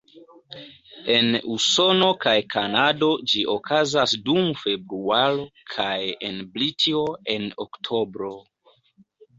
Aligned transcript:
En 1.15 1.27
Usono 1.55 2.07
kaj 2.25 2.33
Kanado 2.55 3.11
ĝi 3.33 3.43
okazas 3.57 4.17
dum 4.31 4.51
februaro, 4.65 5.47
kaj 5.77 5.95
en 6.31 6.43
Britio 6.59 7.07
en 7.37 7.51
oktobro. 7.69 8.37